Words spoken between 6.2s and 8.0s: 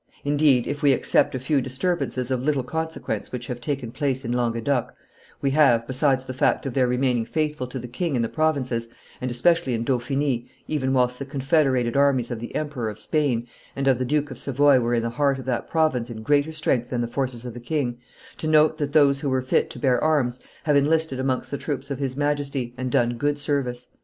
the fact of their remaining faithful to the